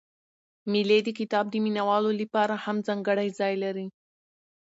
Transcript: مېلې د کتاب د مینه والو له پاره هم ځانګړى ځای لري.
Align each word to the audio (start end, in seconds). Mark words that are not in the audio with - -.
مېلې 0.71 0.99
د 1.03 1.09
کتاب 1.19 1.45
د 1.49 1.55
مینه 1.63 1.83
والو 1.87 2.09
له 2.19 2.25
پاره 2.33 2.55
هم 2.65 2.77
ځانګړى 2.87 3.27
ځای 3.39 3.53
لري. 3.63 3.87